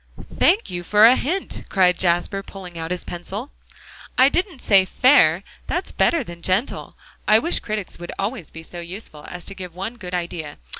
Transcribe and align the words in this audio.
"Thank 0.35 0.71
you 0.71 0.81
for 0.83 1.05
a 1.05 1.15
hint," 1.15 1.65
cried 1.69 1.99
Jasper, 1.99 2.41
pulling 2.41 2.75
out 2.75 2.89
his 2.89 3.03
pencil. 3.03 3.51
"I 4.17 4.29
didn't 4.29 4.59
say 4.63 4.83
'fair'; 4.83 5.43
that's 5.67 5.91
better 5.91 6.23
than 6.23 6.41
'gentle.' 6.41 6.97
I 7.27 7.37
wish 7.37 7.59
critics 7.59 7.99
would 7.99 8.11
always 8.17 8.49
be 8.49 8.63
so 8.63 8.79
useful 8.79 9.25
as 9.29 9.45
to 9.45 9.53
give 9.53 9.75
one 9.75 9.97
good 9.97 10.15
idea. 10.15 10.57